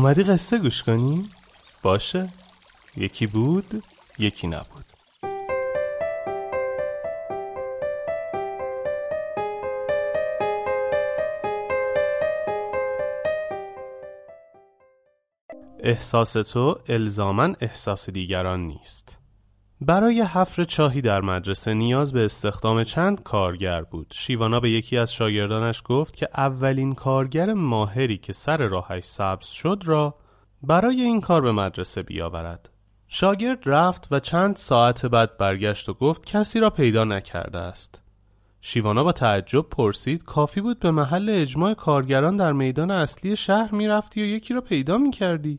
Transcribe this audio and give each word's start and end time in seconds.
اومدی 0.00 0.22
قصه 0.22 0.58
گوش 0.58 0.82
کنی؟ 0.82 1.30
باشه. 1.82 2.32
یکی 2.96 3.26
بود 3.26 3.84
یکی 4.18 4.46
نبود. 4.46 4.84
احساس 15.80 16.32
تو 16.32 16.80
الزامن 16.88 17.56
احساس 17.60 18.10
دیگران 18.10 18.60
نیست. 18.60 19.19
برای 19.82 20.22
حفر 20.22 20.64
چاهی 20.64 21.00
در 21.00 21.20
مدرسه 21.20 21.74
نیاز 21.74 22.12
به 22.12 22.24
استخدام 22.24 22.84
چند 22.84 23.22
کارگر 23.22 23.82
بود. 23.82 24.06
شیوانا 24.10 24.60
به 24.60 24.70
یکی 24.70 24.96
از 24.96 25.12
شاگردانش 25.12 25.82
گفت 25.84 26.16
که 26.16 26.28
اولین 26.36 26.92
کارگر 26.92 27.52
ماهری 27.52 28.18
که 28.18 28.32
سر 28.32 28.56
راهش 28.56 29.04
سبز 29.04 29.46
شد 29.46 29.82
را 29.86 30.14
برای 30.62 31.00
این 31.00 31.20
کار 31.20 31.40
به 31.40 31.52
مدرسه 31.52 32.02
بیاورد. 32.02 32.70
شاگرد 33.08 33.62
رفت 33.66 34.08
و 34.10 34.20
چند 34.20 34.56
ساعت 34.56 35.06
بعد 35.06 35.38
برگشت 35.38 35.88
و 35.88 35.94
گفت 35.94 36.26
کسی 36.26 36.60
را 36.60 36.70
پیدا 36.70 37.04
نکرده 37.04 37.58
است. 37.58 38.02
شیوانا 38.60 39.04
با 39.04 39.12
تعجب 39.12 39.68
پرسید 39.68 40.24
کافی 40.24 40.60
بود 40.60 40.78
به 40.78 40.90
محل 40.90 41.30
اجماع 41.30 41.74
کارگران 41.74 42.36
در 42.36 42.52
میدان 42.52 42.90
اصلی 42.90 43.36
شهر 43.36 43.74
می‌رفتی 43.74 44.22
و 44.22 44.26
یکی 44.26 44.54
را 44.54 44.60
پیدا 44.60 44.98
می‌کردی؟ 44.98 45.58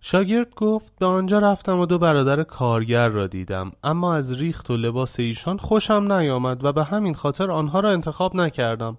شاگرد 0.00 0.54
گفت 0.54 0.92
به 0.98 1.06
آنجا 1.06 1.38
رفتم 1.38 1.78
و 1.78 1.86
دو 1.86 1.98
برادر 1.98 2.42
کارگر 2.42 3.08
را 3.08 3.26
دیدم 3.26 3.72
اما 3.84 4.14
از 4.14 4.32
ریخت 4.32 4.70
و 4.70 4.76
لباس 4.76 5.20
ایشان 5.20 5.58
خوشم 5.58 6.12
نیامد 6.12 6.64
و 6.64 6.72
به 6.72 6.84
همین 6.84 7.14
خاطر 7.14 7.50
آنها 7.50 7.80
را 7.80 7.90
انتخاب 7.90 8.36
نکردم. 8.36 8.98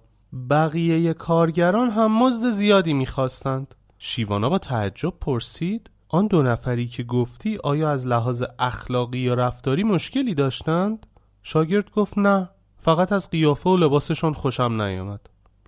بقیه 0.50 1.14
کارگران 1.14 1.90
هم 1.90 2.22
مزد 2.22 2.50
زیادی 2.50 2.92
می‌خواستند. 2.92 3.74
شیوانا 3.98 4.48
با 4.48 4.58
تعجب 4.58 5.12
پرسید 5.20 5.90
آن 6.08 6.26
دو 6.26 6.42
نفری 6.42 6.86
که 6.86 7.02
گفتی 7.02 7.58
آیا 7.64 7.90
از 7.90 8.06
لحاظ 8.06 8.44
اخلاقی 8.58 9.18
یا 9.18 9.34
رفتاری 9.34 9.82
مشکلی 9.82 10.34
داشتند؟ 10.34 11.06
شاگرد 11.42 11.90
گفت 11.90 12.18
نه 12.18 12.50
فقط 12.78 13.12
از 13.12 13.30
قیافه 13.30 13.70
و 13.70 13.76
لباسشان 13.76 14.32
خوشم 14.32 14.82
نیامد. 14.82 15.20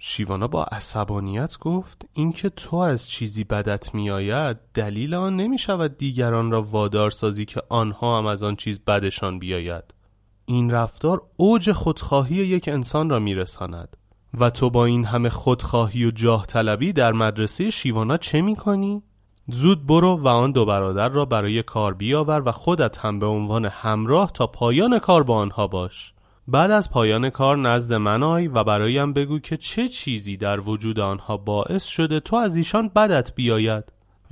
شیوانا 0.04 0.48
با 0.48 0.64
عصبانیت 0.64 1.58
گفت 1.58 2.06
اینکه 2.12 2.48
تو 2.48 2.76
از 2.76 3.08
چیزی 3.08 3.44
بدت 3.44 3.94
میآید 3.94 4.56
دلیل 4.74 5.14
آن 5.14 5.36
نمی 5.36 5.58
شود 5.58 5.98
دیگران 5.98 6.50
را 6.50 6.62
وادار 6.62 7.10
سازی 7.10 7.44
که 7.44 7.62
آنها 7.68 8.18
هم 8.18 8.26
از 8.26 8.42
آن 8.42 8.56
چیز 8.56 8.80
بدشان 8.84 9.38
بیاید. 9.38 9.84
این 10.44 10.70
رفتار 10.70 11.22
اوج 11.36 11.72
خودخواهی 11.72 12.34
یک 12.34 12.68
انسان 12.68 13.10
را 13.10 13.18
میرساند. 13.18 13.96
و 14.40 14.50
تو 14.50 14.70
با 14.70 14.84
این 14.84 15.04
همه 15.04 15.28
خودخواهی 15.28 16.04
و 16.04 16.10
جاه 16.10 16.46
طلبی 16.46 16.92
در 16.92 17.12
مدرسه 17.12 17.70
شیوانا 17.70 18.16
چه 18.16 18.40
می 18.40 18.56
کنی؟ 18.56 19.02
زود 19.48 19.86
برو 19.86 20.16
و 20.16 20.28
آن 20.28 20.52
دو 20.52 20.64
برادر 20.64 21.08
را 21.08 21.24
برای 21.24 21.62
کار 21.62 21.94
بیاور 21.94 22.42
و 22.48 22.52
خودت 22.52 22.98
هم 22.98 23.18
به 23.18 23.26
عنوان 23.26 23.64
همراه 23.64 24.32
تا 24.32 24.46
پایان 24.46 24.98
کار 24.98 25.22
با 25.22 25.36
آنها 25.36 25.66
باش. 25.66 26.14
بعد 26.48 26.70
از 26.70 26.90
پایان 26.90 27.30
کار 27.30 27.56
نزد 27.56 27.94
من 27.94 28.22
آی 28.22 28.48
و 28.48 28.64
برایم 28.64 29.12
بگو 29.12 29.38
که 29.38 29.56
چه 29.56 29.88
چیزی 29.88 30.36
در 30.36 30.60
وجود 30.60 31.00
آنها 31.00 31.36
باعث 31.36 31.84
شده 31.84 32.20
تو 32.20 32.36
از 32.36 32.56
ایشان 32.56 32.88
بدت 32.88 33.34
بیاید. 33.34 33.84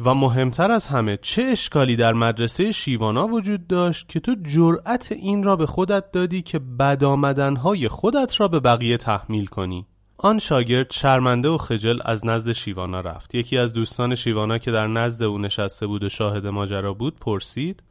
و 0.04 0.15
مهمتر 0.15 0.70
از 0.70 0.87
همه 0.87 1.19
چه 1.22 1.43
اشکالی 1.43 1.97
در 1.97 2.12
مدرسه 2.12 2.72
شیوانا 2.72 3.26
وجود 3.26 3.66
داشت 3.66 4.09
که 4.09 4.20
تو 4.20 4.37
جرأت 4.43 5.12
این 5.12 5.43
را 5.43 5.56
به 5.56 5.66
خودت 5.66 6.12
دادی 6.12 6.43
که 6.43 6.59
بد 6.59 7.04
آمدنهای 7.04 7.88
خودت 7.88 8.41
را 8.41 8.49
به 8.49 8.60
بقیه 8.60 8.97
تحمیل 8.97 9.47
کنی. 9.47 9.87
آن 10.19 10.38
شاگرد 10.38 10.91
شرمنده 10.91 11.49
و 11.49 11.59
خجل 11.59 11.99
از 12.04 12.26
نزد 12.26 12.53
شیوانا 12.53 13.00
رفت. 13.00 13.34
یکی 13.34 13.59
از 13.59 13.72
دوستان 13.72 14.15
شیوانا 14.15 14.59
که 14.59 14.70
در 14.70 14.87
نزد 14.87 15.22
او 15.22 15.38
نشسته 15.38 15.87
بود 15.87 16.04
و 16.04 16.09
شاهد 16.09 16.47
ماجرا 16.47 16.94
بود 16.94 17.19
پرسید 17.20 17.82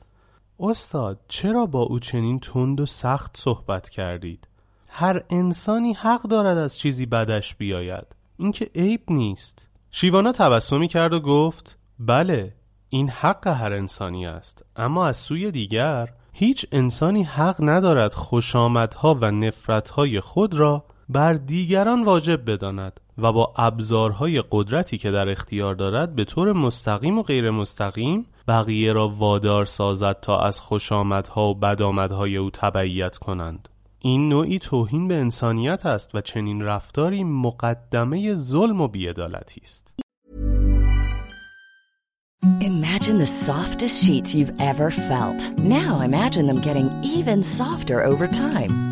استاد 0.60 1.20
چرا 1.28 1.66
با 1.66 1.82
او 1.82 2.00
چنین 2.00 2.40
تند 2.40 2.80
و 2.80 2.86
سخت 2.86 3.38
صحبت 3.38 3.90
کردید؟ 3.90 4.48
هر 4.90 5.24
انسانی 5.30 5.94
حق 5.94 6.22
دارد 6.22 6.58
از 6.58 6.80
چیزی 6.80 7.06
بدش 7.06 7.56
بیاید. 7.56 8.06
اینکه 8.38 8.70
عیب 8.76 9.02
نیست. 9.10 9.68
شیوانا 9.92 10.32
تبسمی 10.32 10.88
کرد 10.88 11.14
و 11.14 11.20
گفت 11.20 11.78
بله 12.00 12.54
این 12.90 13.10
حق 13.10 13.48
هر 13.48 13.74
انسانی 13.74 14.26
است 14.26 14.66
اما 14.76 15.08
از 15.08 15.18
سوی 15.18 15.52
دیگر 15.52 16.10
هیچ 16.34 16.66
انسانی 16.72 17.24
حق 17.24 17.56
ندارد 17.60 18.14
خوشامدها 18.14 19.18
و 19.22 19.32
نفرتهای 19.32 20.20
خود 20.20 20.54
را 20.54 20.86
بر 21.10 21.34
دیگران 21.34 22.04
واجب 22.04 22.52
بداند 22.52 23.00
و 23.18 23.32
با 23.32 23.54
ابزارهای 23.56 24.44
قدرتی 24.52 24.98
که 24.98 25.12
در 25.12 25.30
اختیار 25.30 25.76
دارد 25.76 26.16
به 26.16 26.24
طور 26.26 26.54
مستقیم 26.54 27.18
و 27.20 27.24
غیر 27.24 27.52
مستقیم 27.52 28.26
بقیه 28.48 28.94
را 28.94 29.08
وادار 29.08 29.66
سازد 29.66 30.20
تا 30.20 30.40
از 30.40 30.60
خوشامدها 30.60 31.50
و 31.50 31.56
بدآمدهای 31.56 32.38
او 32.38 32.50
تبعیت 32.50 33.18
کنند 33.18 33.70
این 34.00 34.30
نوعی 34.30 34.60
توهین 34.60 35.08
به 35.08 35.16
انسانیت 35.16 35.86
است 35.86 36.16
و 36.16 36.22
چنین 36.22 36.62
رفتاری 36.62 37.24
مقدمه 37.24 38.36
ظلم 38.36 38.82
و 38.82 38.88
بیعدالتی 38.88 39.62
است 39.64 39.96
Imagine 42.62 43.18
the 43.18 43.32
softest 43.50 43.98
sheets 44.06 44.36
you've 44.36 44.56
ever 44.72 44.90
felt. 45.10 45.42
Now 45.78 45.92
imagine 46.10 46.46
them 46.48 46.62
getting 46.68 46.88
even 47.16 47.40
softer 47.44 47.98
over 48.12 48.28
time. 48.28 48.89